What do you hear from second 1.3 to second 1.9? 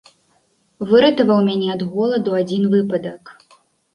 мяне ад